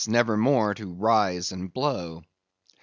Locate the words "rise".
0.91-1.51